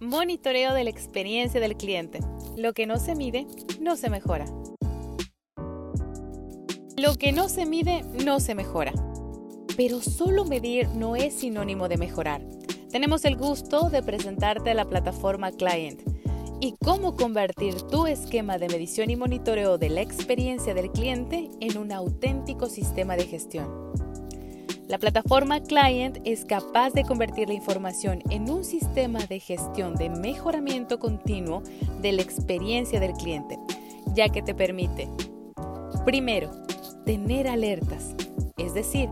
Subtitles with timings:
[0.00, 2.20] Monitoreo de la experiencia del cliente.
[2.54, 3.46] Lo que no se mide,
[3.80, 4.44] no se mejora.
[6.98, 8.92] Lo que no se mide, no se mejora.
[9.74, 12.42] Pero solo medir no es sinónimo de mejorar.
[12.90, 16.02] Tenemos el gusto de presentarte la plataforma Client
[16.60, 21.78] y cómo convertir tu esquema de medición y monitoreo de la experiencia del cliente en
[21.78, 24.05] un auténtico sistema de gestión.
[24.88, 30.08] La plataforma Client es capaz de convertir la información en un sistema de gestión de
[30.08, 31.64] mejoramiento continuo
[32.00, 33.58] de la experiencia del cliente,
[34.14, 35.08] ya que te permite,
[36.04, 36.52] primero,
[37.04, 38.14] tener alertas,
[38.56, 39.08] es decir,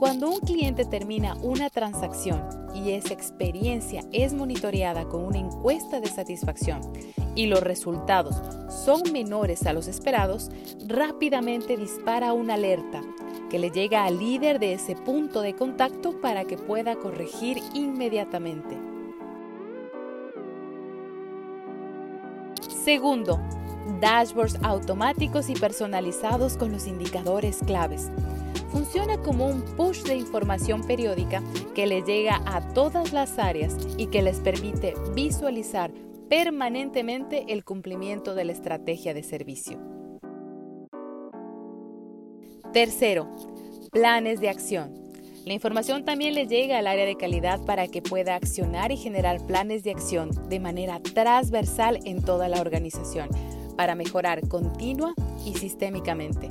[0.00, 2.42] cuando un cliente termina una transacción
[2.74, 6.80] y esa experiencia es monitoreada con una encuesta de satisfacción
[7.36, 8.42] y los resultados
[8.84, 10.50] son menores a los esperados,
[10.88, 13.02] rápidamente dispara una alerta
[13.52, 18.78] que le llega al líder de ese punto de contacto para que pueda corregir inmediatamente.
[22.82, 23.38] Segundo,
[24.00, 28.10] dashboards automáticos y personalizados con los indicadores claves
[28.70, 31.42] funciona como un push de información periódica
[31.74, 35.92] que les llega a todas las áreas y que les permite visualizar
[36.30, 40.01] permanentemente el cumplimiento de la estrategia de servicio.
[42.72, 43.28] Tercero,
[43.90, 44.94] planes de acción.
[45.44, 49.44] La información también le llega al área de calidad para que pueda accionar y generar
[49.46, 53.28] planes de acción de manera transversal en toda la organización
[53.76, 55.12] para mejorar continua
[55.44, 56.48] y sistémicamente.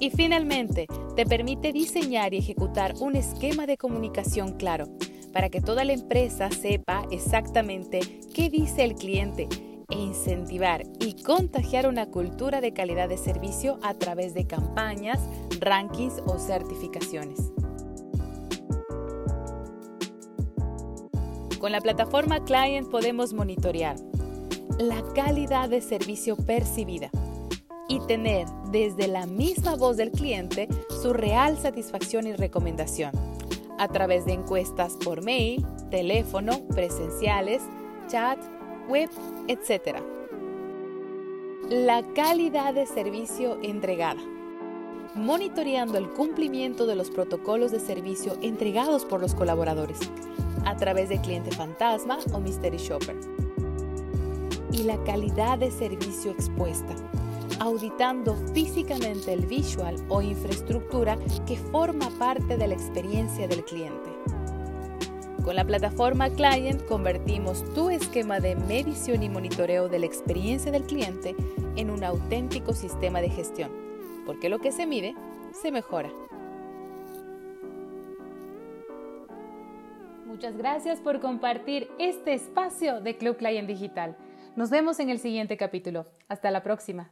[0.00, 4.84] Y finalmente, te permite diseñar y ejecutar un esquema de comunicación claro
[5.32, 8.00] para que toda la empresa sepa exactamente
[8.34, 9.48] qué dice el cliente
[9.90, 15.18] e incentivar y contagiar una cultura de calidad de servicio a través de campañas,
[15.60, 17.52] rankings o certificaciones.
[21.58, 23.96] Con la plataforma Client podemos monitorear
[24.78, 27.10] la calidad de servicio percibida
[27.88, 30.68] y tener desde la misma voz del cliente
[31.02, 33.12] su real satisfacción y recomendación
[33.78, 37.62] a través de encuestas por mail, teléfono, presenciales,
[38.08, 38.38] chat,
[38.88, 39.10] web,
[39.46, 39.98] etc.
[41.68, 44.20] La calidad de servicio entregada.
[45.14, 49.98] Monitoreando el cumplimiento de los protocolos de servicio entregados por los colaboradores
[50.64, 53.16] a través de cliente fantasma o mystery shopper.
[54.72, 56.94] Y la calidad de servicio expuesta
[57.60, 64.10] auditando físicamente el visual o infraestructura que forma parte de la experiencia del cliente.
[65.44, 70.82] Con la plataforma Client convertimos tu esquema de medición y monitoreo de la experiencia del
[70.82, 71.34] cliente
[71.76, 73.70] en un auténtico sistema de gestión,
[74.26, 75.14] porque lo que se mide
[75.52, 76.10] se mejora.
[80.26, 84.16] Muchas gracias por compartir este espacio de Club Client Digital.
[84.56, 86.06] Nos vemos en el siguiente capítulo.
[86.28, 87.10] Hasta la próxima.